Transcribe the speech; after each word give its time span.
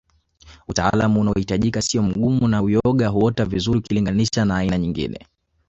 Utaalamu 0.67 1.21
unaohitajika 1.21 1.81
siyo 1.81 2.03
mgumu 2.03 2.47
na 2.47 2.61
uyoga 2.61 3.07
huota 3.07 3.45
vizuri 3.45 3.79
ukiliganisha 3.79 4.45
na 4.45 4.57
aina 4.57 4.77
nyingine 4.77 5.27